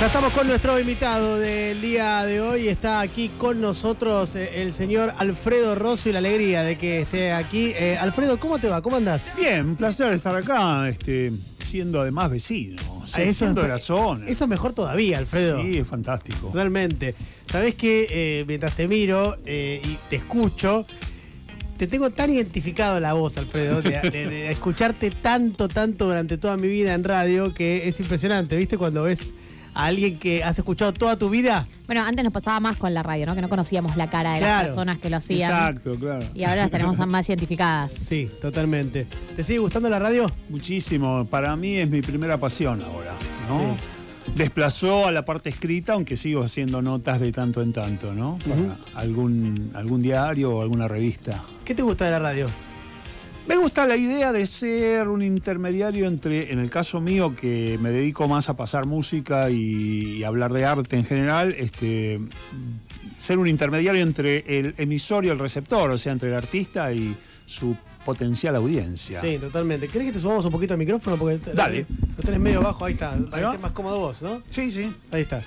[0.00, 2.68] Ya estamos con nuestro invitado del día de hoy.
[2.68, 6.12] Está aquí con nosotros eh, el señor Alfredo Rossi.
[6.12, 7.72] La alegría de que esté aquí.
[7.74, 8.82] Eh, Alfredo, ¿cómo te va?
[8.82, 9.32] ¿Cómo andás?
[9.38, 11.32] Bien, un placer estar acá, este,
[11.66, 12.82] siendo además vecino.
[13.14, 14.26] Ah, eso siendo es- de la zona.
[14.26, 15.62] Eso es mejor todavía, Alfredo.
[15.62, 16.50] Sí, es fantástico.
[16.52, 17.14] Realmente.
[17.50, 20.84] Sabés que eh, mientras te miro eh, y te escucho,
[21.78, 26.58] te tengo tan identificado la voz, Alfredo, de, de- de escucharte tanto, tanto durante toda
[26.58, 28.56] mi vida en radio, que es impresionante.
[28.58, 28.76] ¿Viste?
[28.76, 29.20] Cuando ves
[29.76, 31.66] a alguien que has escuchado toda tu vida.
[31.86, 33.34] Bueno, antes nos pasaba más con la radio, ¿no?
[33.34, 34.54] Que no conocíamos la cara de Claro.
[34.56, 35.50] las personas que lo hacían.
[35.50, 36.26] Exacto, claro.
[36.34, 37.92] Y ahora las tenemos más identificadas.
[37.92, 39.06] Sí, totalmente.
[39.36, 40.30] ¿Te sigue gustando la radio?
[40.48, 41.26] Muchísimo.
[41.26, 43.12] Para mí es mi primera pasión ahora,
[43.48, 43.76] ¿no?
[44.34, 48.38] Desplazó a la parte escrita, aunque sigo haciendo notas de tanto en tanto, ¿no?
[48.46, 51.42] Para algún, algún diario o alguna revista.
[51.64, 52.50] ¿Qué te gusta de la radio?
[53.48, 57.90] Me gusta la idea de ser un intermediario entre, en el caso mío, que me
[57.90, 62.20] dedico más a pasar música y, y hablar de arte en general, este,
[63.16, 67.16] ser un intermediario entre el emisor y el receptor, o sea, entre el artista y
[67.44, 69.20] su potencial audiencia.
[69.20, 69.88] Sí, totalmente.
[69.88, 71.16] ¿Querés que te subamos un poquito el micrófono?
[71.16, 71.86] Porque Dale.
[72.16, 73.16] Lo tenés medio abajo, ahí está.
[73.16, 73.40] Va.
[73.40, 74.42] estés más cómodo vos, ¿no?
[74.48, 74.70] sí.
[74.70, 74.92] sí.
[75.10, 75.42] Ahí está.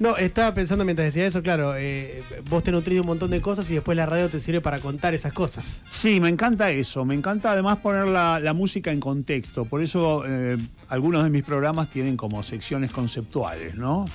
[0.00, 3.40] No, estaba pensando mientras decía eso, claro, eh, vos te nutrís de un montón de
[3.40, 5.82] cosas y después la radio te sirve para contar esas cosas.
[5.88, 7.04] Sí, me encanta eso.
[7.04, 9.64] Me encanta además poner la, la música en contexto.
[9.66, 14.06] Por eso eh, algunos de mis programas tienen como secciones conceptuales, ¿no?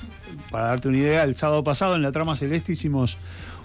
[0.51, 3.17] Para darte una idea, el sábado pasado en la Trama Celeste hicimos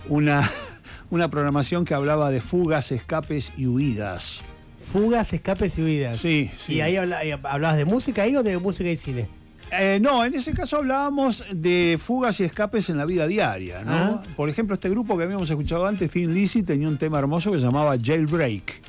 [0.08, 0.48] una,
[1.10, 4.42] una programación que hablaba de fugas, escapes y huidas.
[4.78, 6.18] Fugas, escapes y huidas.
[6.18, 6.74] Sí, sí.
[6.74, 9.28] ¿Y ahí ahí hablabas de música ahí o de música y cine?
[9.70, 13.92] Eh, no, en ese caso hablábamos de fugas y escapes en la vida diaria, ¿no?
[13.92, 14.22] Ah.
[14.36, 17.58] Por ejemplo, este grupo que habíamos escuchado antes, Thin Lizzy, tenía un tema hermoso que
[17.58, 18.82] se llamaba Jailbreak,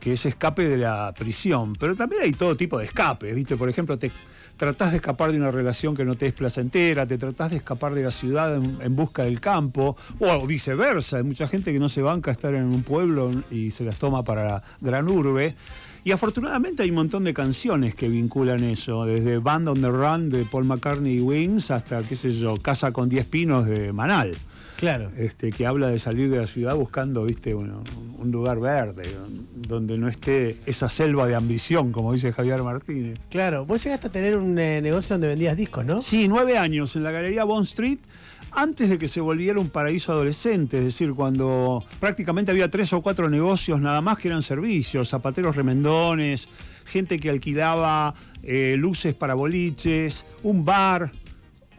[0.00, 1.74] que es escape de la prisión.
[1.74, 3.56] Pero también hay todo tipo de escapes, ¿viste?
[3.56, 4.10] Por ejemplo, te
[4.56, 7.94] tratás de escapar de una relación que no te es placentera, te tratás de escapar
[7.94, 11.18] de la ciudad en, en busca del campo, o viceversa.
[11.18, 14.22] Hay mucha gente que no se banca estar en un pueblo y se las toma
[14.22, 15.56] para la gran urbe.
[16.04, 20.30] Y afortunadamente hay un montón de canciones que vinculan eso, desde Band on the Run
[20.30, 24.36] de Paul McCartney y Wings hasta, qué sé yo, Casa con 10 pinos de Manal,
[24.78, 25.12] Claro.
[25.16, 27.84] este, que habla de salir de la ciudad buscando, viste, un,
[28.18, 29.04] un lugar verde,
[29.54, 33.20] donde no esté esa selva de ambición, como dice Javier Martínez.
[33.30, 36.02] Claro, vos llegaste a tener un eh, negocio donde vendías discos, ¿no?
[36.02, 37.98] Sí, nueve años en la Galería Bond Street,
[38.54, 43.00] antes de que se volviera un paraíso adolescente, es decir, cuando prácticamente había tres o
[43.00, 46.48] cuatro negocios nada más que eran servicios, zapateros remendones,
[46.84, 51.10] gente que alquilaba eh, luces para boliches, un bar,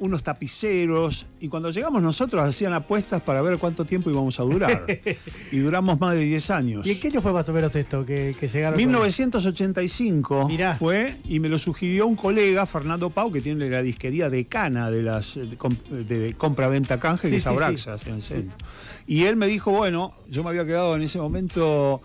[0.03, 4.86] unos tapiceros, y cuando llegamos nosotros hacían apuestas para ver cuánto tiempo íbamos a durar.
[5.52, 6.86] y duramos más de 10 años.
[6.86, 8.74] ¿Y en qué año fue más o menos esto que, que llegaron?
[8.74, 10.75] con- 1985 Mirá.
[10.75, 15.02] fue y me lo sugirió un colega, Fernando Pau, que tiene la disquería decana de
[15.03, 18.09] las de, comp- de compra-venta canje, Sí, que es sí, Abraxas sí.
[18.09, 18.34] en el Sí.
[18.34, 18.58] centro.
[19.08, 22.02] Y él me dijo, bueno, yo me había quedado en ese momento,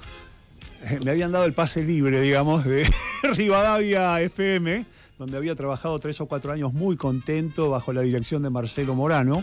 [0.85, 2.89] eh, me habían dado el pase libre, digamos, de
[3.35, 4.85] Rivadavia FM,
[5.19, 9.43] donde había trabajado tres o cuatro años muy contento bajo la dirección de Marcelo Morano.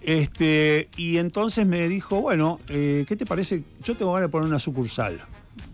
[0.00, 3.64] Este, y entonces me dijo, bueno, eh, ¿qué te parece?
[3.82, 5.20] Yo tengo ganas de poner una sucursal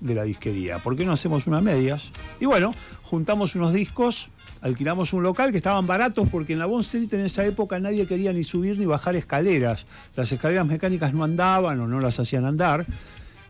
[0.00, 0.82] de la disquería.
[0.82, 2.12] ¿Por qué no hacemos unas medias?
[2.40, 4.30] Y bueno, juntamos unos discos,
[4.60, 8.06] alquilamos un local que estaban baratos porque en la Bond Street en esa época nadie
[8.06, 9.86] quería ni subir ni bajar escaleras.
[10.16, 12.86] Las escaleras mecánicas no andaban o no las hacían andar.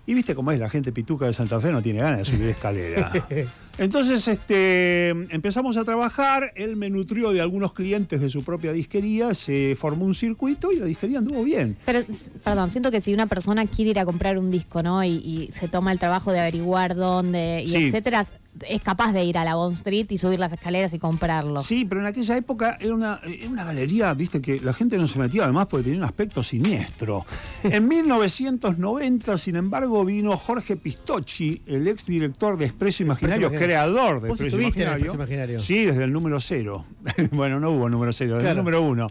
[0.06, 2.49] Y viste cómo es, la gente pituca de Santa Fe no tiene ganas de subir
[2.49, 3.12] escalera.
[3.78, 9.34] Entonces este, empezamos a trabajar, él me nutrió de algunos clientes de su propia disquería,
[9.34, 11.77] se formó un circuito y la disquería anduvo bien.
[11.87, 12.00] Pero,
[12.43, 15.05] perdón, siento que si una persona quiere ir a comprar un disco, ¿no?
[15.05, 17.84] Y, y se toma el trabajo de averiguar dónde, y Sí.
[17.84, 18.25] etcétera,
[18.66, 21.60] es capaz de ir a la Bond Street y subir las escaleras y comprarlo.
[21.60, 25.06] Sí, pero en aquella época era una, era una galería, viste, que la gente no
[25.06, 27.24] se metía además porque tenía un aspecto siniestro.
[27.64, 33.66] En 1990, sin embargo, vino Jorge Pistocchi, el ex director de Expreso Imaginario, Imaginario.
[33.66, 35.06] creador de Vos Expreso estuviste en Imaginario.
[35.06, 35.60] Expreso Imaginario.
[35.60, 36.84] Sí, desde el número cero.
[37.33, 38.53] bueno, no hubo número cero, desde Claro.
[38.60, 39.10] el número uno.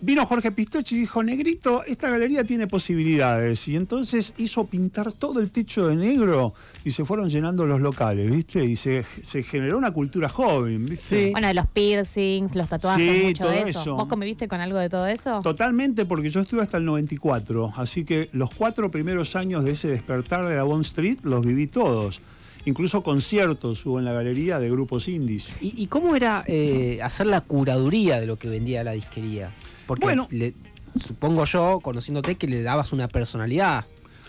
[0.00, 3.66] Vino Jorge Pistocchi y dijo, Negrito, esta galería tiene posibilidades.
[3.66, 6.54] Y entonces hizo pintar todo el techo de negro
[6.84, 8.64] y se fueron llenando los locales, ¿viste?
[8.64, 11.26] Y se, se generó una cultura joven, ¿viste?
[11.26, 11.30] Sí.
[11.32, 13.80] Bueno, los piercings, los tatuajes, Sí, mucho todo de eso.
[13.80, 13.96] eso.
[13.96, 15.40] ¿Vos conviviste con algo de todo eso?
[15.42, 19.88] Totalmente, porque yo estuve hasta el 94, así que los cuatro primeros años de ese
[19.88, 22.20] despertar de la Bond Street los viví todos.
[22.64, 25.50] Incluso conciertos hubo en la galería de grupos indies.
[25.60, 29.50] ¿Y, y cómo era eh, hacer la curaduría de lo que vendía la disquería?
[29.88, 30.28] Porque Bueno.
[30.30, 30.54] le-
[30.96, 33.78] supongo yo, conociéndote, que le dabas una personalidad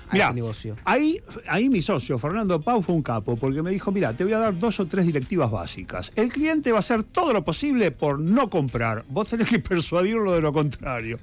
[0.09, 0.75] a Mirá, ese negocio?
[0.85, 4.33] Ahí, ahí mi socio, Fernando Pau, fue un capo, porque me dijo, mira, te voy
[4.33, 6.11] a dar dos o tres directivas básicas.
[6.15, 9.05] El cliente va a hacer todo lo posible por no comprar.
[9.09, 11.19] Vos tenés que persuadirlo de lo contrario.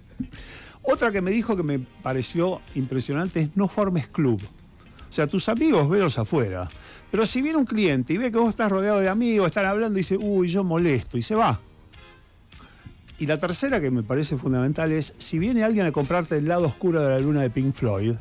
[0.83, 4.41] Otra que me dijo que me pareció impresionante es no formes club.
[5.09, 6.69] O sea, tus amigos velos afuera.
[7.11, 9.99] Pero si viene un cliente y ve que vos estás rodeado de amigos, están hablando
[9.99, 11.59] y dice, uy, yo molesto, y se va.
[13.19, 16.67] Y la tercera que me parece fundamental es, si viene alguien a comprarte el lado
[16.67, 18.15] oscuro de la luna de Pink Floyd,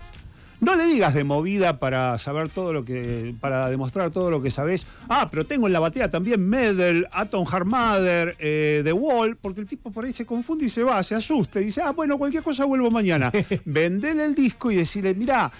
[0.62, 4.50] no le digas de movida para saber todo lo que, para demostrar todo lo que
[4.50, 4.88] sabés.
[5.10, 9.60] Ah, pero tengo en la batea también Medal, Atom Heart Mother, eh, The Wall, porque
[9.60, 12.18] el tipo por ahí se confunde y se va, se asusta y dice, ah, bueno,
[12.18, 13.32] cualquier cosa vuelvo mañana.
[13.66, 15.52] Vendele el disco y decirle, mirá,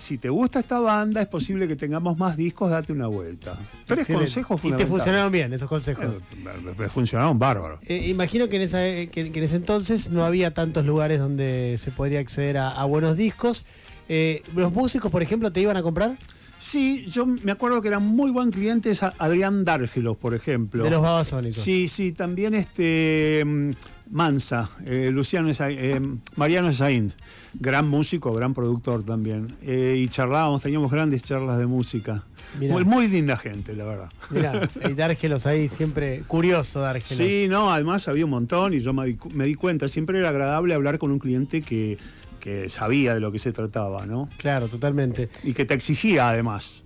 [0.00, 3.58] si te gusta esta banda, es posible que tengamos más discos, date una vuelta.
[3.84, 4.24] Tres Excelente.
[4.24, 4.88] consejos Y te fundamentales.
[4.88, 6.06] funcionaron bien esos consejos.
[6.06, 7.80] Eh, me funcionaron bárbaros.
[7.86, 11.76] Eh, imagino que en, esa, que, que en ese entonces no había tantos lugares donde
[11.78, 13.64] se podría acceder a, a buenos discos.
[14.08, 16.16] Eh, ¿Los músicos, por ejemplo, te iban a comprar?
[16.58, 20.84] Sí, yo me acuerdo que eran muy buen clientes Adrián Dárgelos, por ejemplo.
[20.84, 21.62] De los babasónicos.
[21.62, 23.70] Sí, sí, también este mm,
[24.10, 26.00] Mansa, eh, Luciano Esaín, eh,
[26.34, 27.12] Mariano Esaín,
[27.54, 29.56] gran músico, gran productor también.
[29.62, 32.24] Eh, y charlábamos, teníamos grandes charlas de música.
[32.58, 34.10] Muy, muy linda gente, la verdad.
[34.30, 37.16] Mirá, y Dárgelos ahí siempre curioso, Dárgelos.
[37.16, 40.30] Sí, no, además había un montón y yo me di, me di cuenta, siempre era
[40.30, 41.96] agradable hablar con un cliente que,
[42.40, 44.28] que sabía de lo que se trataba, ¿no?
[44.38, 45.28] Claro, totalmente.
[45.44, 46.82] Y que te exigía además.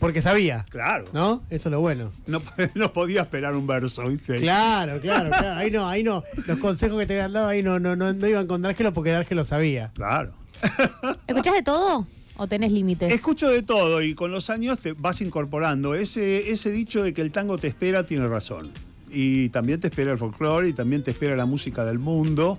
[0.00, 1.04] Porque sabía, Claro.
[1.12, 1.42] ¿no?
[1.50, 2.10] Eso es lo bueno.
[2.26, 2.42] No,
[2.74, 4.36] no podía esperar un verso, ¿viste?
[4.36, 5.58] Claro, claro, claro.
[5.60, 6.24] Ahí no, ahí no.
[6.46, 9.10] Los consejos que te habían dado ahí no, no, no, no iban con Dárgelos porque
[9.10, 9.92] Dárgelos sabía.
[9.94, 10.32] Claro.
[11.26, 12.06] ¿Escuchás de todo
[12.36, 13.12] o tenés límites?
[13.12, 15.94] Escucho de todo y con los años te vas incorporando.
[15.94, 18.70] Ese, ese dicho de que el tango te espera tiene razón.
[19.12, 22.58] Y también te espera el folclore y también te espera la música del mundo,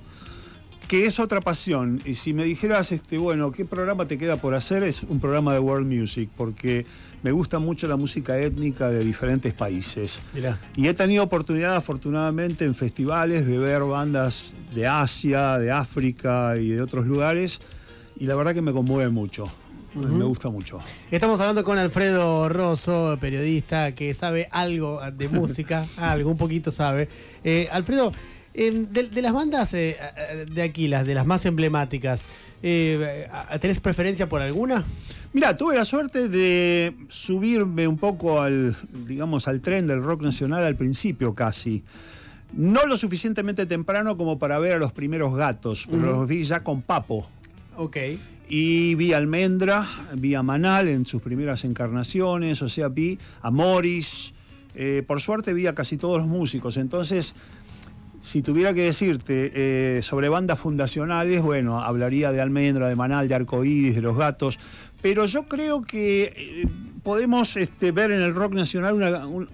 [0.92, 2.02] que es otra pasión.
[2.04, 4.84] Y si me dijeras, este, bueno, ¿qué programa te queda por hacer?
[4.84, 6.86] Es un programa de World Music, porque
[7.24, 10.20] me gusta mucho la música étnica de diferentes países.
[10.34, 10.60] Mirá.
[10.76, 16.72] Y he tenido oportunidad, afortunadamente, en festivales de ver bandas de Asia, de África y
[16.72, 17.62] de otros lugares.
[18.18, 19.50] Y la verdad que me conmueve mucho.
[19.96, 20.82] Me gusta mucho.
[21.10, 27.08] Estamos hablando con Alfredo Rosso, periodista que sabe algo de música, algo, un poquito sabe.
[27.46, 28.12] Eh, Alfredo,
[28.54, 29.98] eh, de, de las bandas eh,
[30.52, 32.24] de aquí, las de las más emblemáticas,
[32.64, 33.28] eh,
[33.60, 34.84] ¿tenés preferencia por alguna?
[35.34, 38.76] Mira, tuve la suerte de subirme un poco al,
[39.08, 41.84] digamos, al tren del rock nacional al principio casi.
[42.54, 46.64] No lo suficientemente temprano como para ver a los primeros gatos, pero los vi ya
[46.64, 47.26] con Papo.
[47.78, 47.98] Ok.
[48.50, 53.52] Y vi a Almendra, vi a Manal en sus primeras encarnaciones, o sea, vi a
[53.52, 54.34] Morris.
[54.76, 56.76] Eh, por suerte vi a casi todos los músicos.
[56.76, 57.34] Entonces,
[58.22, 63.36] si tuviera que decirte eh, sobre bandas fundacionales, bueno, hablaría de Almendra, de Manal, de
[63.36, 64.60] Arcoíris, de Los Gatos.
[65.02, 66.68] Pero yo creo que eh,
[67.04, 69.50] podemos este, ver en el rock nacional una, un-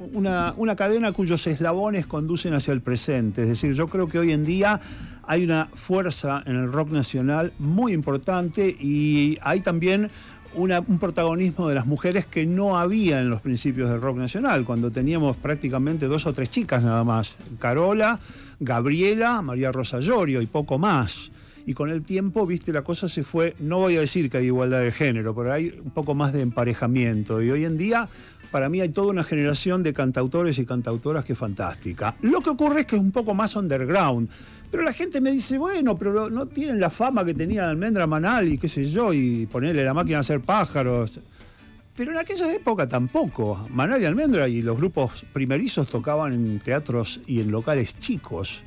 [0.58, 3.44] una- cadena cuyos eslabones conducen hacia el presente.
[3.44, 4.81] Es decir, yo creo que hoy en día
[5.25, 10.12] hay una fuerza en el rock nacional muy importante y hay también
[10.56, 14.92] un protagonismo de las mujeres que no había en los principios del rock nacional, cuando
[14.92, 17.38] teníamos prácticamente dos o tres chicas nada más.
[17.60, 18.20] Carola,
[18.59, 21.31] Gabriela, María Rosa Llorio y poco más.
[21.65, 24.45] Y con el tiempo, viste, la cosa se fue, no voy a decir que hay
[24.45, 27.42] igualdad de género, pero hay un poco más de emparejamiento.
[27.42, 28.07] Y hoy en día,
[28.51, 32.15] para mí hay toda una generación de cantautores y cantautoras que es fantástica.
[32.21, 34.29] Lo que ocurre es que es un poco más underground.
[34.72, 38.48] Pero la gente me dice, bueno, pero no tienen la fama que tenía Almendra Manal
[38.48, 41.20] y qué sé yo, y ponerle la máquina a hacer pájaros.
[41.98, 43.68] Pero en aquella época tampoco.
[43.72, 48.63] Manal y Almendra y los grupos primerizos tocaban en teatros y en locales chicos.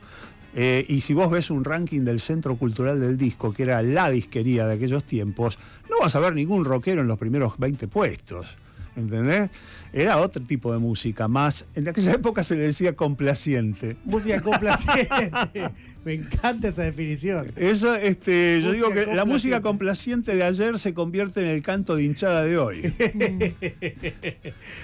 [0.53, 4.11] Eh, y si vos ves un ranking del Centro Cultural del Disco, que era la
[4.11, 8.57] disquería de aquellos tiempos, no vas a ver ningún rockero en los primeros 20 puestos.
[9.01, 9.51] ¿Entendés?
[9.93, 11.67] Era otro tipo de música, más.
[11.75, 13.97] En aquella época se le decía complaciente.
[14.05, 15.33] Música complaciente.
[16.05, 17.51] Me encanta esa definición.
[17.57, 21.95] Eso, este, yo digo que la música complaciente de ayer se convierte en el canto
[21.97, 22.81] de hinchada de hoy.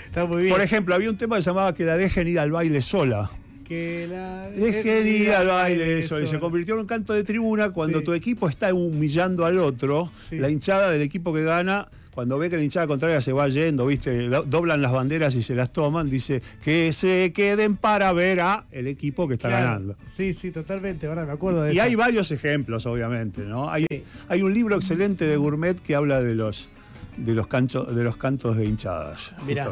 [0.06, 0.52] Está muy bien.
[0.54, 3.30] Por ejemplo, había un tema que se llamaba Que la dejen ir al baile sola.
[3.66, 6.24] que la Dejen ir al baile sola.
[6.24, 8.04] Y se convirtió en un canto de tribuna cuando Sí.
[8.04, 10.10] tu equipo está humillando al otro.
[10.14, 10.38] Sí.
[10.38, 13.84] La hinchada del equipo que gana, cuando ve que la hinchada contraria se va yendo,
[13.84, 14.30] ¿viste?
[14.30, 18.64] Do- Doblan las banderas y se las toman, dice que se queden para ver a
[18.72, 19.66] el equipo que está Claro.
[19.66, 19.96] ganando.
[20.06, 21.06] Sí, sí, totalmente.
[21.08, 21.82] Ahora me acuerdo de Y eso.
[21.84, 23.68] hay varios ejemplos, obviamente, ¿no?
[23.70, 23.84] Hay,
[24.28, 26.70] hay un libro excelente de Gourmet que habla de los
[27.16, 29.32] de los, canchos, de los cantos de hinchadas.
[29.46, 29.64] Mirá,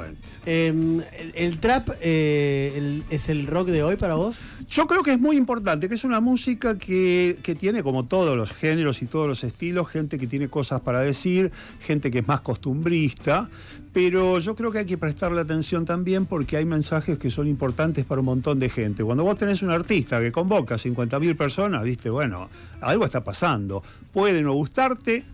[0.47, 4.41] em, el, el trap eh, el- es el rock de hoy para vos.
[4.69, 8.37] Yo creo que es muy importante, que es una música que, que tiene como todos
[8.37, 12.27] los géneros y todos los estilos, gente que tiene cosas para decir, gente que es
[12.29, 13.49] más costumbrista,
[13.93, 18.05] pero yo creo que hay que prestarle atención también porque hay mensajes que son importantes
[18.05, 19.05] para un montón de gente.
[19.05, 22.49] Cuando vos tenés un artista que convoca a 50.000 personas, viste, bueno,
[22.81, 23.83] algo está pasando.
[24.13, 25.25] Puede no gustarte,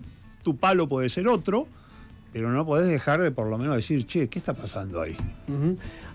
[0.43, 1.69] tu palo puede ser otro,
[2.33, 5.17] pero no podés dejar de por lo menos decir, che, ¿qué está pasando ahí?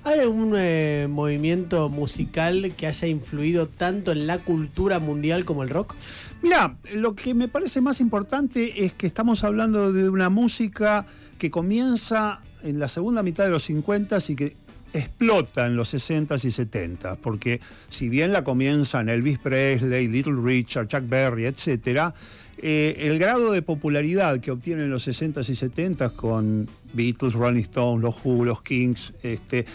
[0.04, 5.70] ¿Hay algún eh, movimiento musical que haya influido tanto en la cultura mundial como el
[5.70, 5.96] rock?
[6.42, 11.06] Mira, lo que me parece más importante es que estamos hablando de una música
[11.38, 14.56] que comienza en la segunda mitad de los 50 y que
[14.94, 20.88] explota en los 60s y 70s, porque si bien la comienzan Elvis Presley, Little Richard,
[20.88, 22.14] Chuck Berry, etcétera,
[22.58, 27.62] eh, el grado de popularidad que obtienen en los 60s y 70s con Beatles, Rolling
[27.62, 29.66] Stones, los Who, los Kings, este,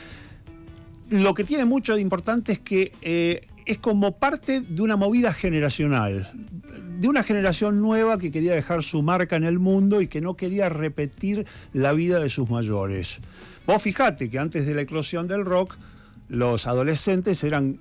[1.10, 5.32] lo que tiene mucho de importante es que eh, es como parte de una movida
[5.32, 6.30] generacional,
[6.99, 10.37] de una generación nueva que quería dejar su marca en el mundo y que no
[10.37, 13.18] quería repetir la vida de sus mayores.
[13.66, 15.76] Vos fijate que antes de la eclosión del rock,
[16.28, 17.80] los adolescentes eran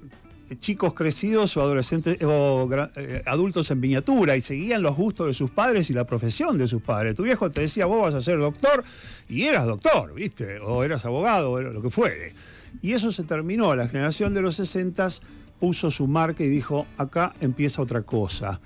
[0.58, 5.52] chicos crecidos o adolescentes o eh, adultos en miniatura y seguían los gustos de sus
[5.52, 7.16] padres y la profesión de sus padres.
[7.16, 8.84] Tu viejo te decía, vos vas a ser doctor
[9.28, 10.60] y eras doctor, ¿viste?
[10.60, 12.34] O eras abogado, o lo que fuere.
[12.82, 13.76] Y eso se terminó.
[13.76, 15.10] La generación de los 60
[15.60, 18.60] puso su marca y dijo, acá empieza otra cosa.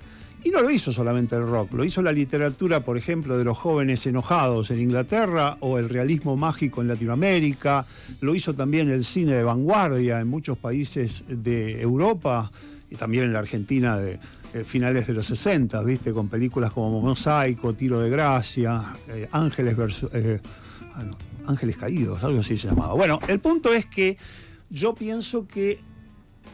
[0.44, 3.56] Y no lo hizo solamente el rock, lo hizo la literatura, por ejemplo, de los
[3.56, 7.86] jóvenes enojados en Inglaterra o el realismo mágico en Latinoamérica,
[8.20, 12.50] lo hizo también el cine de vanguardia en muchos países de Europa
[12.90, 14.18] y también en la Argentina de
[14.64, 16.12] finales de los 60, ¿viste?
[16.12, 20.10] Con películas como Mosaico, Tiro de Gracia, eh, Ángeles versus...
[20.12, 20.40] eh,
[20.94, 21.04] ah,
[21.46, 22.94] Ángeles Caídos, algo así se llamaba.
[22.94, 24.16] Bueno, el punto es que
[24.70, 25.80] yo pienso que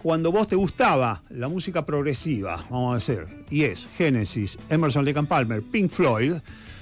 [0.02, 5.18] cuando vos te gustaba la música progresiva, vamos a decir, y es Genesis, Emerson Lake
[5.18, 6.35] and Palmer, Pink Floyd,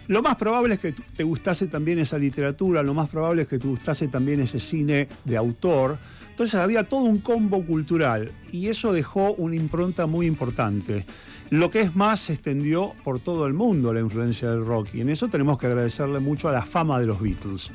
[0.08, 3.58] lo más probable es que te gustase también esa literatura, lo más probable es que
[3.58, 5.98] te gustase también ese cine de autor.
[6.30, 11.04] Entonces había todo un combo cultural y eso dejó una impronta muy importante.
[11.50, 15.02] Lo que es más, se extendió por todo el mundo la influencia del rock y
[15.02, 17.70] en eso tenemos que agradecerle mucho a la fama de los Beatles.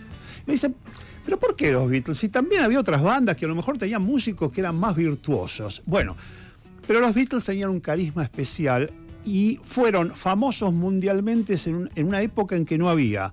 [0.48, 0.76] Me dicen,
[1.26, 2.18] ¿pero por qué los Beatles?
[2.18, 5.82] Si también había otras bandas que a lo mejor tenían músicos que eran más virtuosos.
[5.86, 6.16] Bueno,
[6.88, 8.92] pero los Beatles tenían un carisma especial
[9.26, 13.32] y fueron famosos mundialmente en, un- en una época en que no había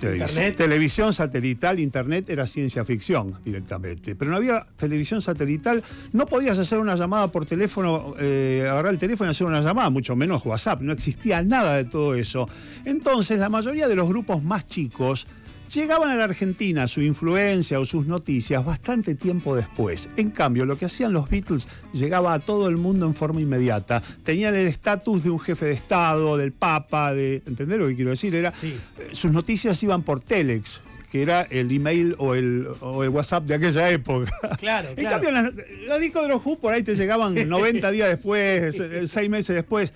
[0.00, 0.56] Internet.
[0.56, 6.78] televisión satelital, internet era ciencia ficción directamente, pero no había televisión satelital, no podías hacer
[6.78, 10.80] una llamada por teléfono, eh, agarrar el teléfono y hacer una llamada, mucho menos WhatsApp,
[10.80, 12.48] no existía nada de todo eso.
[12.86, 15.26] Entonces la mayoría de los grupos más chicos
[15.74, 20.08] llegaban a la Argentina, su influencia o sus noticias, bastante tiempo después.
[20.16, 24.02] En cambio, lo que hacían los Beatles llegaba a todo el mundo en forma inmediata.
[24.22, 27.42] Tenían el estatus de un jefe de Estado, del Papa, de.
[27.46, 28.34] ¿Entendés lo que quiero decir?
[28.34, 28.76] Era, Sí.
[28.98, 33.44] eh, Sus noticias iban por Telex, que era el email o el, o el WhatsApp
[33.44, 34.32] de aquella época.
[34.58, 35.22] Claro, En claro.
[35.22, 39.28] cambio, los discos de los Who por ahí te llegaban 90 días después, eh, 6
[39.30, 39.92] meses después.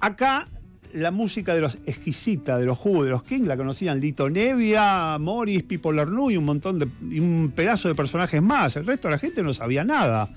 [0.00, 0.48] Acá
[0.94, 5.18] la música de los exquisita de los Who, de los Kings, la conocían Lito Nevia,
[5.18, 8.76] Morris, Pipo Lernou y un montón de y un pedazo de personajes más.
[8.76, 10.30] El resto de la gente no sabía nada.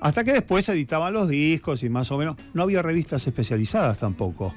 [0.00, 3.98] Hasta que después se editaban los discos y más o menos no había revistas especializadas
[3.98, 4.54] tampoco.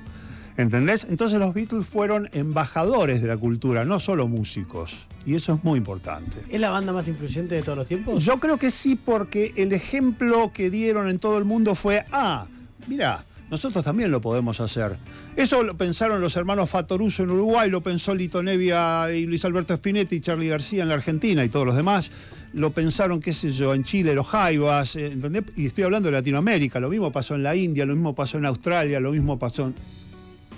[0.57, 1.07] ¿Entendés?
[1.09, 5.07] Entonces los Beatles fueron embajadores de la cultura, no solo músicos.
[5.25, 6.37] Y eso es muy importante.
[6.49, 8.23] ¿Es la banda más influyente de todos los tiempos?
[8.23, 12.47] Yo creo que sí, porque el ejemplo que dieron en todo el mundo fue, ah,
[12.87, 14.97] mira, nosotros también lo podemos hacer.
[15.35, 19.75] Eso lo pensaron los hermanos Fatoruso en Uruguay, lo pensó Lito Nevia y Luis Alberto
[19.75, 22.09] Spinetti y Charlie García en la Argentina y todos los demás.
[22.53, 25.43] Lo pensaron, qué sé yo, en Chile, los Jaivas, eh, ¿entendés?
[25.57, 28.45] Y estoy hablando de Latinoamérica, lo mismo pasó en la India, lo mismo pasó en
[28.45, 29.75] Australia, lo mismo pasó en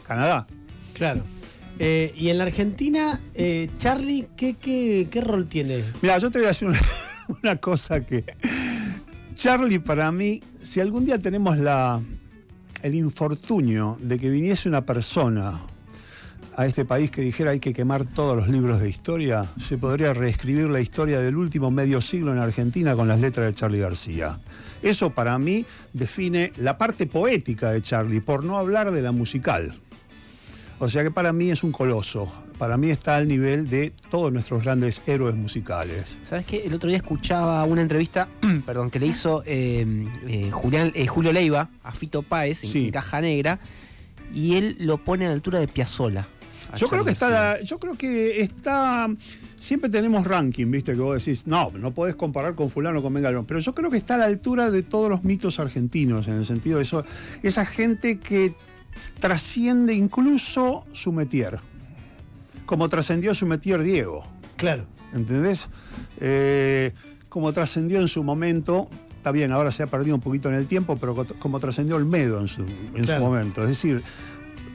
[0.08, 0.46] Canadá.
[0.94, 1.24] Claro.
[1.80, 5.84] Eh, y en la Argentina, eh, Charlie, ¿qué, qué, qué rol tiene?
[6.04, 6.80] Mira, yo te voy a decir una,
[7.42, 8.24] una cosa que.
[9.34, 12.00] Charlie, para mí, si algún día tenemos la,
[12.84, 15.60] el infortunio de que viniese una persona
[16.56, 20.14] a este país que dijera hay que quemar todos los libros de historia, se podría
[20.14, 24.40] reescribir la historia del último medio siglo en Argentina con las letras de Charlie García.
[24.82, 29.74] Eso para mí define la parte poética de Charlie, por no hablar de la musical.
[30.84, 32.30] O sea que para mí es un coloso.
[32.58, 36.20] Para mí está al nivel de todos nuestros grandes héroes musicales.
[36.24, 36.64] ¿Sabes qué?
[36.66, 38.28] El otro día escuchaba una entrevista,
[38.66, 42.92] perdón, que le hizo eh, eh, Julián, eh, Julio Leiva a Fito Páez en, Sí.
[42.92, 43.60] Caja Negra
[44.34, 46.28] y él lo pone a la altura de Piazzolla.
[46.72, 49.08] a Yo creo que está, la- yo creo que está,
[49.58, 53.46] siempre tenemos ranking, viste, que vos decís, no, no podés comparar con fulano con Mengalón,
[53.46, 56.46] pero yo creo que está a la altura de todos los mitos argentinos, en el
[56.46, 57.06] sentido de eso,
[57.42, 58.54] esa gente que
[59.20, 61.60] trasciende incluso su metier,
[62.66, 64.26] como trascendió su metier Diego.
[64.58, 64.86] Claro.
[65.14, 65.68] ¿entendés?
[66.20, 66.92] Eh,
[67.30, 70.66] como trascendió en su momento, está bien, ahora se ha perdido un poquito en el
[70.68, 73.20] tiempo, pero co- como trascendió el Medo en su, en Claro.
[73.22, 73.62] su momento.
[73.64, 74.04] Es decir,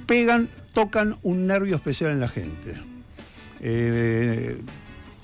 [0.06, 2.74] pegan, tocan un nervio especial en la gente.
[3.60, 4.60] Eh,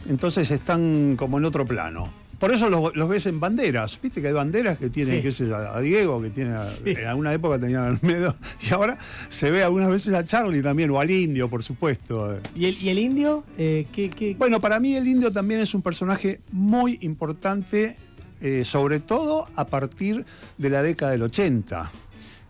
[0.07, 2.13] entonces están como en otro plano.
[2.39, 3.99] Por eso los, los ves en banderas.
[4.03, 5.23] Viste que hay banderas que tienen, Sí.
[5.23, 6.83] qué sé yo, a Diego, que tiene, a- Sí.
[6.87, 8.97] en alguna época tenían al Medo, y ahora
[9.29, 12.39] se ve algunas veces a Charlie también, o al Indio, por supuesto.
[12.55, 13.45] ¿Y el, y el indio?
[13.59, 17.97] Eh, ¿qué, qué- Bueno, para mí el indio también es un personaje muy importante,
[18.41, 20.25] eh, sobre todo a partir
[20.59, 21.91] de la década del 80,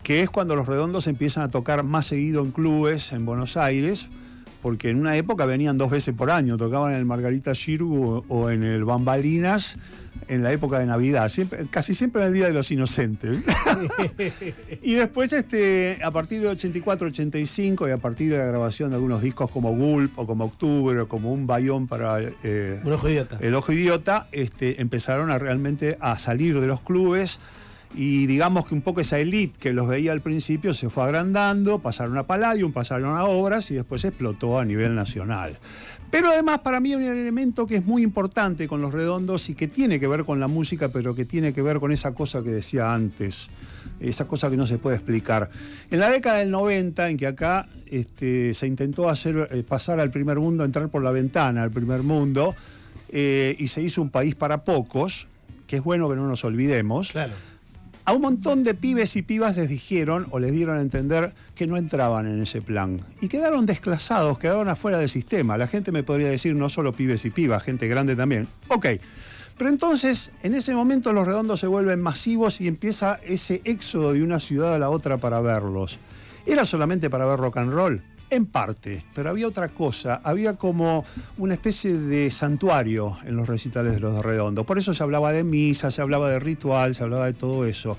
[0.03, 4.09] que es cuando los redondos empiezan a tocar más seguido en clubes en Buenos Aires,
[4.65, 8.49] porque en una época venían dos veces por año, tocaban en el Margarita Girgu o
[8.49, 9.77] en el Bambalinas
[10.27, 13.43] en la época de Navidad, siempre, casi siempre en el Día de los Inocentes.
[14.81, 18.95] y después, este, a partir de 84, 85 y a partir de la grabación de
[18.95, 23.07] algunos discos como Gulp o como Octubre o como Un Bayón para eh, Un ojo
[23.07, 23.37] idiota.
[23.41, 27.37] El Ojo Idiota, este, empezaron a realmente a salir de los clubes
[27.93, 31.79] y digamos que un poco esa elite que los veía al principio se fue agrandando,
[31.79, 35.57] pasaron a Palladium, pasaron a obras y después explotó a nivel nacional.
[36.11, 39.55] Pero además para mí hay un elemento que es muy importante con los redondos y
[39.55, 42.43] que tiene que ver con la música, pero que tiene que ver con esa cosa
[42.43, 43.49] que decía antes,
[43.99, 45.49] esa cosa que no se puede explicar.
[45.91, 50.11] En la década del 90, en que acá este, se intentó hacer eh, pasar al
[50.11, 52.55] primer mundo, entrar por la ventana al primer mundo,
[53.09, 55.27] eh, y se hizo un país para pocos,
[55.67, 57.11] que es bueno que no nos olvidemos.
[57.11, 57.33] Claro.
[58.07, 61.65] A un montón de pibes y pibas les dijeron o les dieron a entender que
[61.65, 63.01] no entraban en ese plan.
[63.19, 65.57] Y quedaron desclasados, quedaron afuera del sistema.
[65.57, 68.47] La gente me podría decir no solo pibes y pibas, gente grande también.
[68.67, 68.85] Ok.
[69.57, 74.21] Pero entonces, en ese momento los redondos se vuelven masivos y empieza ese éxodo de
[74.21, 75.97] una ciudad a la otra para verlos.
[76.45, 78.03] ¿Era solamente para ver rock and roll?
[78.29, 81.05] En parte, pero había otra cosa, había como
[81.37, 84.65] una especie de santuario en los recitales de los redondos.
[84.65, 87.97] Por eso se hablaba de misa, se hablaba de ritual, se hablaba de todo eso.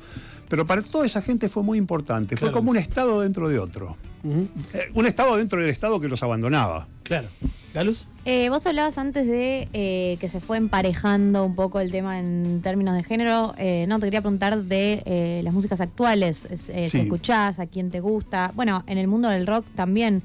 [0.48, 3.96] Pero para toda esa gente fue muy importante, fue como un estado dentro de otro.
[4.24, 6.88] Eh, un estado dentro del estado que los abandonaba.
[7.02, 7.28] Claro.
[7.76, 8.08] ¿Galuz?
[8.24, 12.60] Eh, vos hablabas antes de eh, que se fue emparejando un poco el tema en
[12.62, 13.54] términos de género.
[13.58, 16.46] Eh, no, te quería preguntar de las músicas actuales.
[16.50, 16.88] Es- Sí.
[16.88, 18.52] Si escuchás, a quién te gusta.
[18.56, 20.22] Bueno, en el mundo del rock también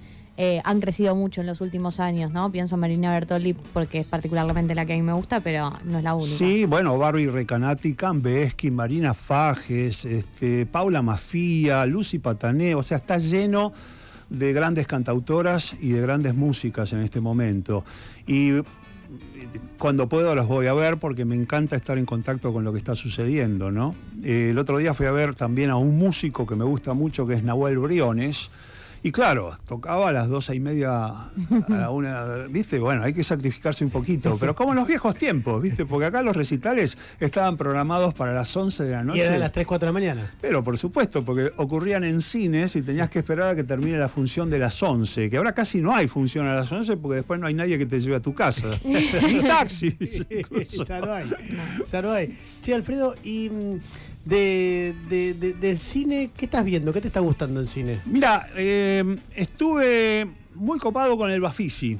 [0.64, 2.52] han crecido mucho en los últimos años, ¿no?
[2.52, 6.00] Pienso en Marina Bertolli porque es particularmente la que a mí me gusta, pero no
[6.00, 6.32] es la única.
[6.36, 13.20] Sí, bueno, Barbie Recanati, Cambeski, Marina Fajes, este, Paula Mafía, Lucy Patané, o sea, está
[13.20, 13.72] lleno
[14.32, 17.84] de grandes cantautoras y de grandes músicas en este momento.
[18.26, 18.64] Y eh,
[19.78, 22.78] cuando puedo los voy a ver porque me encanta estar en contacto con lo que
[22.78, 23.94] está sucediendo, ¿no?
[24.24, 27.28] Eh, el otro día fui a ver también a un músico que me gusta mucho,
[27.28, 28.50] que es Nahuel Briones.
[29.04, 31.32] Y claro, tocaba a las doce y media, a
[31.70, 32.78] la una, ¿viste?
[32.78, 35.88] Bueno, hay que sacrificarse un poquito, pero como en los viejos tiempos, ¿viste?
[35.88, 39.26] Porque acá los recitales estaban programados para las 11 de la Y noche.
[39.26, 40.32] era a las 3, 4 de la mañana.
[40.40, 44.08] Pero por supuesto, porque ocurrían en cines y tenías que esperar a que termine la
[44.08, 47.40] función de las 11, que ahora casi no hay función a las 11 porque después
[47.40, 48.68] no hay nadie que te lleve a tu casa.
[48.86, 49.98] Ni taxi.
[50.88, 51.26] ya no hay.
[51.92, 52.38] Ya no hay.
[52.62, 53.78] Che, Alfredo, y mm,
[54.26, 56.94] de, de- de- del cine, ¿qué estás viendo?
[56.94, 58.00] ¿Qué te está gustando en cine?
[58.06, 61.98] Mira, eh, estuve muy copado con el Bafisi.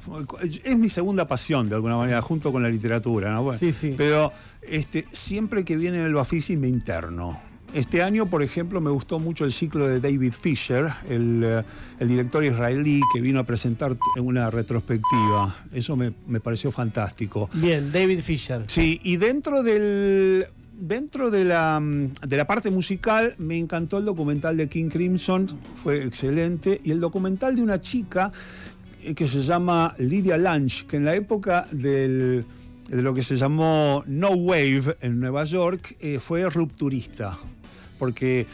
[0.64, 3.32] Es mi segunda pasión, de alguna manera, junto con la literatura.
[3.32, 3.42] ¿no?
[3.44, 3.94] Bueno, Sí, sí.
[3.96, 4.32] Pero
[4.62, 7.38] este, siempre que viene el Bafisi me interno.
[7.74, 11.62] Este año, por ejemplo, me gustó mucho el ciclo de David Fisher, el, eh,
[12.00, 15.56] el director israelí que vino a presentar una retrospectiva.
[15.72, 17.48] Eso me, me pareció fantástico.
[17.54, 18.64] Bien, David Fisher.
[18.66, 20.46] Sí, y dentro del.
[20.74, 25.46] Dentro de la, mm, de la parte musical me encantó el documental de King Crimson,
[25.82, 28.32] fue excelente, y el documental de una chica
[29.04, 32.44] eh, que se llama Lydia Lunch, que en la época del-
[32.88, 37.36] de lo que se llamó No Wave en Nueva York eh, fue rupturista,
[37.98, 38.46] porque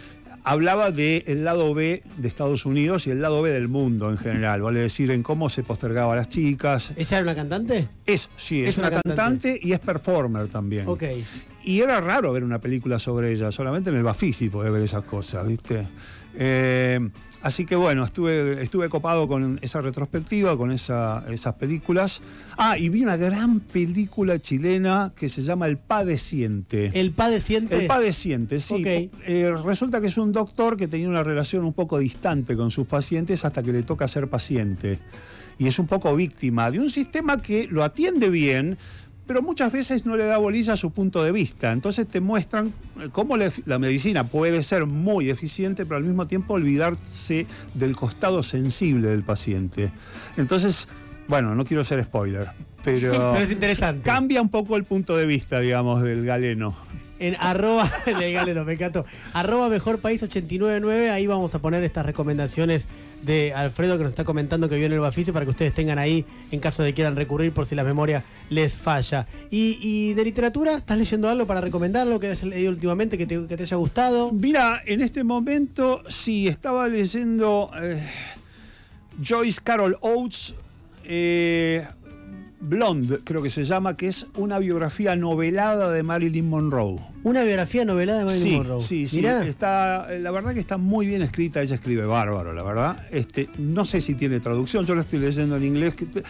[0.50, 4.62] hablaba del lado B de Estados Unidos y el lado B del mundo en general,
[4.62, 6.92] vale decir, en cómo se postergaba a las chicas.
[6.96, 7.88] ¿Ella era una cantante?
[8.06, 9.16] Es, sí, es, Es una, una cantante.
[9.52, 9.60] cantante.
[9.62, 10.88] y es performer también.
[10.88, 11.04] Ok.
[11.64, 15.04] Y era raro ver una película sobre ella, solamente en el Bafisi podés ver esas
[15.04, 15.86] cosas, ¿viste?
[16.40, 17.00] Eh,
[17.42, 22.22] así que bueno, estuve, estuve copado con esa retrospectiva, con esa- esas películas.
[22.56, 26.92] Ah, y vi una gran película chilena que se llama El Padeciente.
[26.94, 27.80] ¿El padeciente?
[27.82, 28.82] El padeciente, sí.
[28.86, 32.86] Eh, resulta que es un doctor que tenía una relación un poco distante con sus
[32.86, 35.00] pacientes hasta que le toca ser paciente.
[35.60, 38.78] y es un poco víctima de un sistema que lo atiende bien,
[39.28, 41.70] pero muchas veces no le da bolilla a su punto de vista.
[41.70, 46.26] Entonces te muestran eh, cómo la, la medicina puede ser muy eficiente, pero al mismo
[46.26, 49.92] tiempo olvidarse del costado sensible del paciente.
[50.38, 50.88] Entonces,
[51.28, 52.48] bueno, no quiero ser spoiler,
[52.82, 54.02] pero, Pero es interesante.
[54.02, 56.74] cambia un poco el punto de vista, digamos, del galeno.
[57.20, 59.04] En arroba, el galeno, me encantó.
[59.34, 62.86] Arroba mejor país 899, ahí vamos a poner estas recomendaciones
[63.22, 65.98] de Alfredo que nos está comentando que vio en el Bafice para que ustedes tengan
[65.98, 69.26] ahí en caso de quieran recurrir por si la memoria les falla.
[69.50, 73.46] Y, y de literatura, ¿estás leyendo algo para recomendarlo que hayas leído últimamente que te,
[73.48, 74.32] que te haya gustado?
[74.32, 78.00] Mira, en este momento sí estaba leyendo eh,
[79.20, 80.54] Joyce Carol Oates,
[81.08, 81.86] eh,
[82.60, 86.98] Blonde, creo que se llama, que es una biografía novelada de Marilyn Monroe.
[87.22, 88.80] Una biografía novelada de Marilyn Sí, Monroe.
[88.80, 89.16] sí, sí.
[89.18, 89.46] Mirá.
[89.46, 93.06] Está, la verdad que está muy bien escrita, ella escribe bárbaro, la verdad.
[93.12, 95.94] Este, no sé si tiene traducción, yo la estoy leyendo en inglés.
[96.00, 96.22] eh,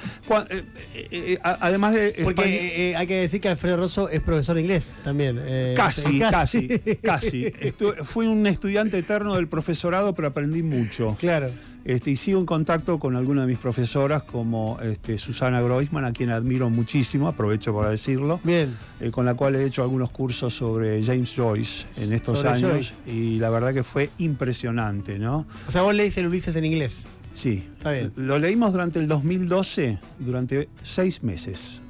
[0.51, 2.15] eh, eh, además de.
[2.25, 5.39] Porque eh, eh, hay que decir que Alfredo Rosso es profesor de inglés también.
[5.41, 6.69] eh, Casi, casi,
[7.03, 7.45] casi.
[7.47, 11.17] Estu- fui un estudiante eterno del profesorado, pero aprendí mucho.
[11.19, 11.49] Claro.
[11.89, 16.13] Este, y sigo en contacto con algunas de mis profesoras, como este, Susana Groisman, a
[16.13, 18.77] quien admiro muchísimo, aprovecho para decirlo, Bien.
[19.01, 22.71] eh, con la cual he hecho algunos cursos sobre James Joyce en estos Sobre años.
[22.73, 22.95] Joyce.
[23.11, 25.47] Y la verdad que fue impresionante, ¿no?
[25.67, 27.07] O sea, vos leís el Ulises en inglés.
[27.33, 27.67] Sí.
[27.79, 28.13] Está bien.
[28.17, 31.81] Lo leímos durante el 2012, durante seis meses.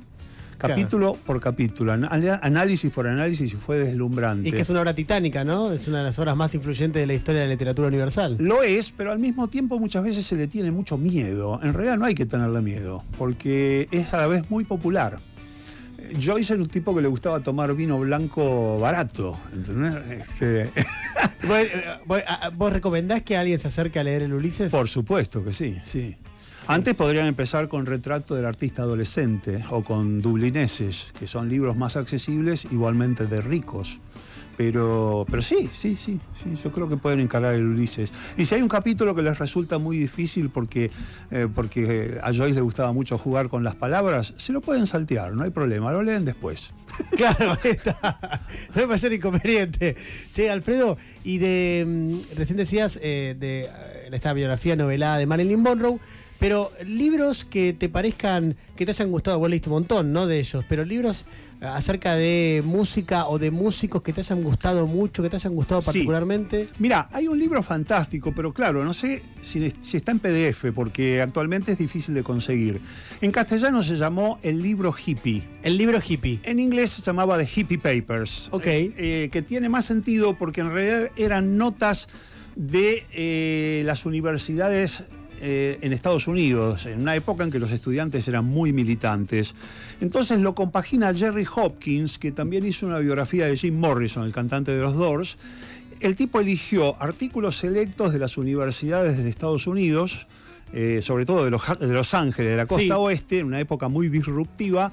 [0.59, 0.75] Claro.
[0.75, 4.49] Capítulo por capítulo, análisis por análisis y fue deslumbrante.
[4.49, 5.71] Y que es una obra titánica, ¿no?
[5.73, 8.37] Es una de las obras más influyentes de la historia de la literatura universal.
[8.41, 11.61] Lo es, pero al mismo tiempo muchas veces se le tiene mucho miedo.
[11.63, 15.21] En realidad no hay que tenerle miedo, porque es a la vez muy popular.
[16.21, 19.95] Joyce era un tipo que le gustaba tomar vino blanco barato, ¿entendés?
[20.11, 20.71] Este,
[21.47, 24.73] ¿Vos, eh, vos- a- ¿Vos recomendás que alguien se acerque a leer el Ulises?
[24.73, 26.17] por supuesto que sí, sí.
[26.71, 31.97] Antes podrían empezar con Retrato del artista adolescente o con Dublineses, que son libros más
[31.97, 34.01] accesibles, igualmente de ricos.
[34.59, 38.13] Pero, pero sí, sí, sí, sí, yo creo que pueden encarar el Ulises.
[38.37, 40.91] Y si hay un capítulo que les resulta muy difícil porque,
[41.31, 45.33] eh, porque a Joyce le gustaba mucho jugar con las palabras, se lo pueden saltear,
[45.33, 46.75] no hay problema, lo leen después.
[47.17, 48.43] Claro, ahí está.
[48.75, 49.97] No hay mayor inconveniente.
[50.35, 51.85] Che, Alfredo, y de.
[51.87, 53.69] mm, Recién decías eh, de eh,
[54.13, 55.99] esta biografía novelada de Marilyn Monroe,
[56.39, 60.27] pero libros que te parezcan, que te hayan gustado, vos leíste un montón, ¿no?
[60.27, 61.27] De ellos, pero libros
[61.61, 65.55] eh, acerca de música o de músicos que te hayan gustado mucho, que te hayan
[65.55, 65.87] gustado Sí.
[65.87, 66.69] particularmente.
[66.79, 71.21] Mira, hay un libro fantástico, pero claro, no sé si, si está en PDF, porque
[71.21, 72.81] actualmente es difícil de conseguir.
[73.21, 75.43] En castellano se llamó El libro hippie.
[75.63, 76.41] El libro hippie.
[76.45, 78.49] En inglés se llamaba The Hippie Papers.
[78.53, 78.67] Ok.
[78.67, 82.09] eh, eh, que tiene más sentido porque en realidad eran notas
[82.57, 85.05] de eh, las universidades
[85.41, 89.55] eh, en Estados Unidos, en una época en que los estudiantes eran muy militantes.
[90.01, 94.73] Entonces lo compagina Jerry Hopkins, que también hizo una biografía de Jim Morrison, el cantante
[94.73, 95.37] de los Doors.
[96.01, 100.27] El tipo eligió artículos selectos de las universidades de Estados Unidos,
[100.73, 102.91] eh, sobre todo de los, de Los Ángeles, de la costa Sí.
[102.91, 104.93] oeste, en una época muy disruptiva,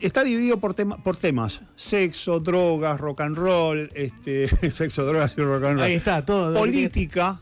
[0.00, 5.42] Está dividido por, tema- por temas: sexo, drogas, rock and roll, este, sexo, drogas y
[5.42, 5.82] rock and roll.
[5.82, 6.58] Ahí está, todo.
[6.58, 7.38] Política,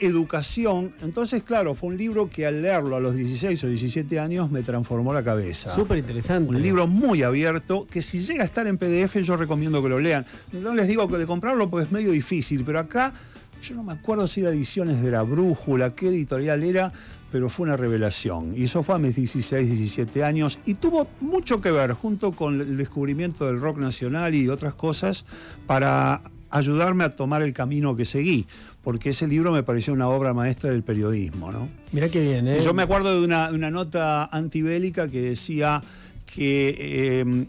[0.00, 0.94] educación.
[1.02, 4.62] Entonces, claro, fue un libro que al leerlo a los 16 o 17 años me
[4.62, 5.74] transformó la cabeza.
[5.74, 6.50] Súper interesante.
[6.50, 9.98] Un libro muy abierto que si llega a estar en PDF yo recomiendo que lo
[9.98, 10.26] lean.
[10.52, 13.12] No les digo que de comprarlo porque es medio difícil, pero acá
[13.60, 16.92] yo no me acuerdo si era ediciones de la Brújula, qué editorial era,
[17.30, 18.54] pero fue una revelación.
[18.56, 22.60] Y eso fue a mis 16, 17 años y tuvo mucho que ver junto con
[22.60, 25.24] el descubrimiento del rock nacional y otras cosas
[25.66, 28.46] para ayudarme a tomar el camino que seguí,
[28.82, 31.68] porque ese libro me pareció una obra maestra del periodismo, ¿no?
[31.92, 32.60] Mirá qué bien, ¿eh?
[32.62, 35.82] Yo me acuerdo de una, de una nota antibélica que decía
[36.26, 37.46] que eh,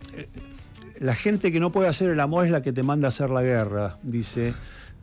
[0.99, 3.29] la gente que no puede hacer el amor es la que te manda a hacer
[3.29, 3.97] la guerra.
[4.03, 4.53] Dice,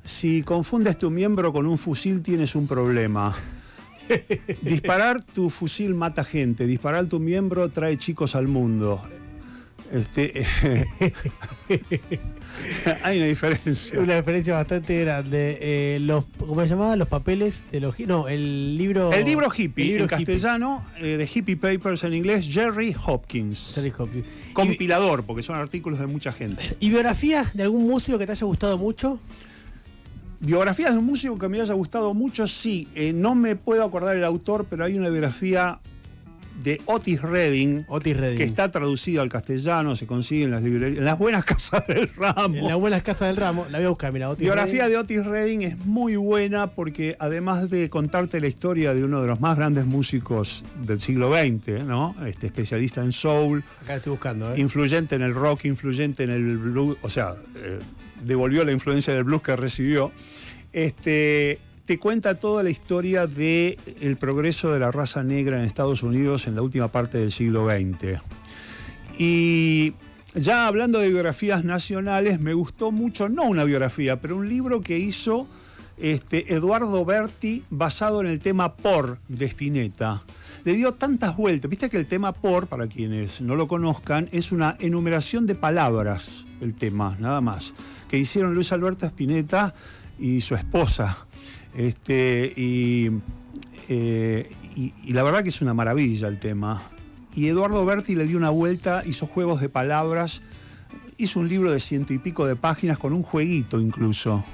[0.05, 3.35] si confundes tu miembro con un fusil tienes un problema.
[4.63, 9.03] Disparar tu fusil mata gente, disparar tu miembro trae chicos al mundo.
[9.93, 10.47] Este,
[13.03, 13.99] hay una diferencia.
[13.99, 15.59] Una diferencia bastante grande.
[15.61, 16.97] Eh, los, ¿Cómo se llamaba?
[16.97, 17.99] Los papeles de los...
[18.01, 19.13] No, el libro...
[19.13, 20.35] El libro hippie, el libro en hippie.
[20.35, 23.73] castellano, eh, de Hippie Papers en inglés, Jerry Hopkins.
[23.75, 24.27] Jerry Hopkins.
[24.51, 26.77] ¿Y, Compilador, porque son artículos de mucha gente.
[26.81, 29.21] ¿Y biografía de algún músico que te haya gustado mucho?
[30.41, 32.89] Biografías de un músico que me haya gustado mucho, sí.
[32.95, 35.81] Eh, no me puedo acordar el autor, pero hay una biografía
[36.63, 38.39] de Otis Redding, Otis Redding.
[38.39, 42.09] que está traducido al castellano, se consigue en las librerías, en las buenas casas del
[42.17, 42.57] ramo.
[42.57, 43.67] En las buenas casas del ramo.
[43.71, 44.29] La voy a buscar, mira.
[44.29, 44.93] Otis biografía Redding.
[44.93, 49.29] de Otis Redding es muy buena porque además de contarte la historia de uno de
[49.29, 52.15] los más grandes músicos del siglo XX, ¿no?
[52.27, 54.61] Este, especialista en soul, Acá estoy buscando, ¿eh?
[54.61, 57.79] influyente en el rock, influyente en el blues, o sea, eh,
[58.25, 60.13] devolvió la influencia del blues que recibió.
[60.73, 66.03] Este, te cuenta toda la historia del el progreso de la raza negra en Estados
[66.03, 68.21] Unidos en la última parte del siglo XX.
[69.17, 69.95] Y
[70.35, 74.99] ya hablando de biografías nacionales, me gustó mucho, no una biografía, pero un libro que
[74.99, 75.49] hizo
[75.97, 80.23] este, Eduardo Berti basado en el tema por de Spinetta.
[80.65, 81.71] Le dio tantas vueltas.
[81.71, 86.45] Viste que el tema por, para quienes no lo conozcan, es una enumeración de palabras,
[86.61, 87.73] el tema, nada más,
[88.11, 89.75] que hicieron Luis Alberto Spinetta
[90.19, 91.28] y su esposa.
[91.75, 93.11] Este, y,
[93.89, 96.83] eh, y- y la verdad que es una maravilla el tema.
[97.35, 100.43] Y Eduardo Berti le dio una vuelta, hizo juegos de palabras,
[101.19, 104.45] hizo un libro de ciento y pico de páginas con un jueguito incluso.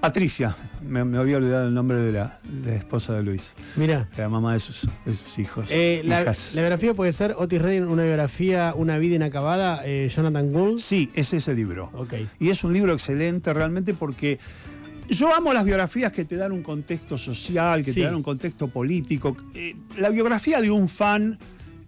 [0.00, 4.08] Patricia, me, me había olvidado el nombre de la, de la esposa de Luis, Mira.
[4.16, 5.68] la mamá de sus, de sus hijos.
[5.72, 10.78] Eh, la, biografía puede ser Otis Redding, una biografía, una vida inacabada, eh, Jonathan Gould.
[10.78, 11.90] Sí, es ese libro.
[11.92, 12.14] Ok.
[12.38, 14.38] Y es un libro excelente realmente porque
[15.10, 18.00] yo amo las biografías que te dan un contexto social, que Sí.
[18.00, 19.36] te dan un contexto político.
[19.54, 21.38] Eh, la biografía de un fan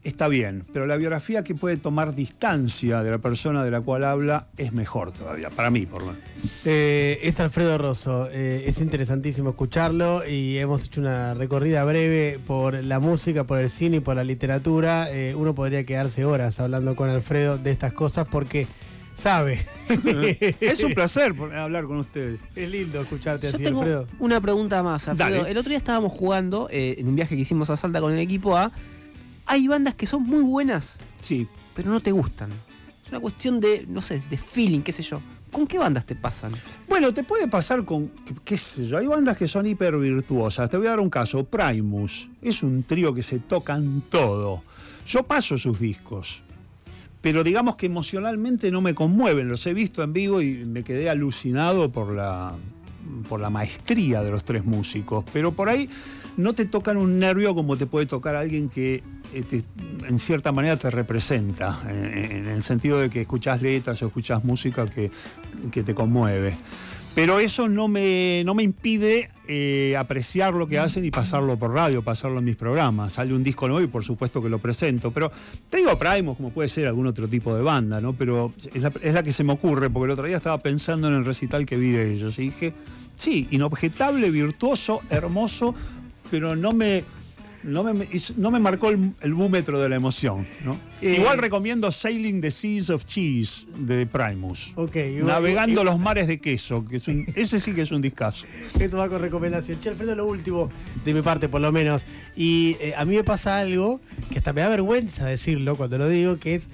[0.05, 4.03] está bien, pero la biografía que puede tomar distancia de la persona de la cual
[4.03, 6.23] habla es mejor todavía, para mí por lo menos.
[6.65, 8.29] Eh, es Alfredo Rosso.
[8.33, 13.71] eh, es interesantísimo escucharlo y hemos hecho una recorrida breve por la música, por el
[13.71, 15.07] cine y por la literatura.
[15.09, 18.67] Eh, uno podría quedarse horas hablando con Alfredo de estas cosas porque
[19.13, 19.65] sabe.
[20.61, 22.41] Es un placer hablar con ustedes.
[22.55, 24.09] Es lindo escucharte Yo así, tengo Alfredo.
[24.19, 25.39] una pregunta más, Alfredo.
[25.39, 25.51] Dale.
[25.51, 28.19] El otro día estábamos jugando eh, en un viaje que hicimos a Salta con el
[28.19, 28.73] equipo A.
[29.47, 32.51] Hay bandas que son muy buenas, Sí, pero no te gustan.
[33.05, 35.21] Es una cuestión de, no sé, de feeling, qué sé yo.
[35.51, 36.53] ¿Con qué bandas te pasan?
[36.89, 40.71] Bueno, te puede pasar con, qué, qué sé yo, hay bandas que son hiper virtuosas.
[40.71, 42.31] Te voy a dar un caso, Primus.
[42.41, 44.63] Es un trío que se tocan todo.
[45.07, 46.43] Yo paso sus discos,
[47.23, 49.49] pero digamos que emocionalmente no me conmueven.
[49.49, 52.55] Los he visto en vivo y me quedé alucinado por la,
[53.29, 55.25] por la maestría de los tres músicos.
[55.33, 55.89] Pero por ahí
[56.37, 59.05] no te tocan un nervio como te puede tocar alguien que
[59.35, 59.63] eh,
[60.09, 64.45] en cierta manera te representa, en, en el sentido de que escuchás letras o escuchás
[64.45, 65.11] música que,
[65.71, 66.57] que te conmueve.
[67.15, 71.75] Pero eso no me, no me impide eh, apreciar lo que hacen y pasarlo por
[71.75, 73.15] radio, pasarlo en mis programas.
[73.15, 75.11] Sale un disco nuevo y por supuesto que lo presento.
[75.11, 75.31] Pero
[75.69, 78.15] te digo Primus, como puede ser algún otro tipo de banda, ¿no?
[78.15, 81.15] Pero es es la que se me ocurre, porque el otro día estaba pensando en
[81.15, 82.73] el recital que vi de ellos y dije,
[83.13, 85.75] sí, inobjetable, virtuoso, hermoso,
[86.31, 87.05] pero no me,
[87.65, 90.79] no me, no me marcó el, el búmetro de la emoción, ¿no?
[91.01, 94.73] Eh, Igual recomiendo Sailing the Seas of Cheese de Primus.
[94.77, 97.91] Ok, igual- Navegando igual- los mares de queso, que es un- ese sí que es
[97.93, 98.47] un discazo.
[98.79, 99.81] Eso va con recomendación.
[99.81, 100.71] Che, Alfredo, lo último,
[101.05, 102.05] de mi parte por lo menos.
[102.37, 106.09] Y eh, a mí me pasa algo que hasta me da vergüenza decirlo cuando lo
[106.09, 106.69] digo, que es,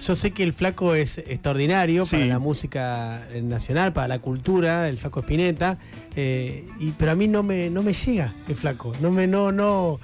[0.00, 4.98] yo sé que el flaco es extraordinario para la música nacional, para la cultura, el
[4.98, 5.78] flaco Espineta,
[6.16, 8.94] eh, y, pero a mí no me, no me llega el flaco.
[9.00, 10.00] No me, no, no,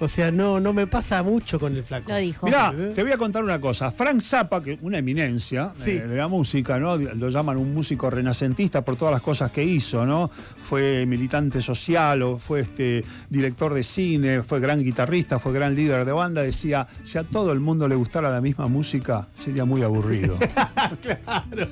[0.00, 2.10] o sea, no, no me pasa mucho con el flaco.
[2.10, 2.46] Lo dijo.
[2.46, 3.90] Mirá, te voy a contar una cosa.
[3.90, 5.90] Frank Zappa, que es una eminencia Sí.
[5.92, 6.96] eh, de la música, ¿no?
[6.96, 10.30] Lo llaman un músico renacentista por todas las cosas que hizo, ¿no?
[10.62, 16.04] Fue militante social, o fue este director de cine, fue gran guitarrista, fue gran líder
[16.04, 16.42] de banda.
[16.42, 20.36] Decía, si a todo el mundo le gustara la misma música, sería muy aburrido.
[21.02, 21.68] claro.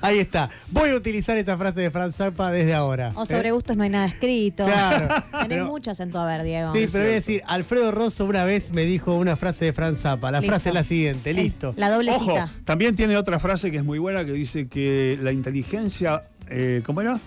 [0.00, 0.50] Ahí está.
[0.70, 3.12] Voy a utilizar esta frase de Franz Zappa desde ahora.
[3.14, 4.64] O sobre gustos no hay nada escrito.
[4.64, 6.72] Claro, Tenés pero- muchos en tu haber, Diego.
[6.72, 9.98] Sí, pero voy a decir, Alfredo Rosso una vez me dijo una frase de Franz
[10.00, 10.30] Zappa.
[10.30, 10.50] La Listo.
[10.52, 11.74] frase es la siguiente, listo.
[11.76, 12.48] La doble Ojo, cita.
[12.64, 17.02] también tiene otra frase que es muy buena que dice que la inteligencia, eh, ¿cómo
[17.02, 17.20] era?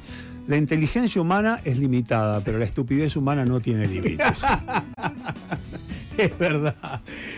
[0.48, 4.42] La inteligencia humana es limitada, pero la estupidez humana no tiene límites.
[6.16, 6.76] Es verdad.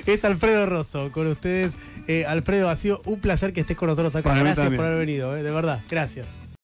[0.06, 1.76] Es Alfredo Rosso con ustedes.
[2.08, 4.30] Eh, Alfredo, ha sido un placer que estés con nosotros acá.
[4.30, 5.82] Para Gracias por haber venido, eh, de verdad.
[5.90, 6.40] Gracias.